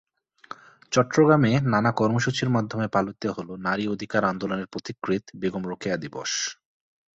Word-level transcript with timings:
চট্টগ্রামে 0.91 1.51
নানা 1.73 1.91
কর্মসূচির 1.91 2.49
মাধ্যমে 2.49 2.87
পালিত 2.87 3.23
হলো 3.37 3.53
নারী 3.67 3.83
অধিকার 3.87 4.21
আন্দোলনের 4.25 4.71
পথিকৃৎ 4.73 5.23
বেগম 5.35 5.63
রোকেয়া 5.67 5.97
দিবস। 5.97 6.31